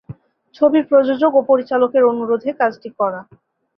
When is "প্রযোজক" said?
0.89-1.31